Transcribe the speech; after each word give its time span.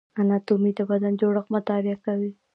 اناتومي 0.19 0.71
د 0.75 0.79
بدن 0.89 1.13
جوړښت 1.21 1.49
مطالعه 1.55 1.97
کوي 2.05 2.31